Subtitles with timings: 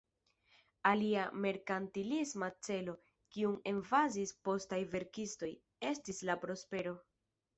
[0.91, 2.95] Alia merkantilisma celo,
[3.37, 5.53] kiun emfazis postaj verkistoj,
[5.93, 6.97] estis la prospero.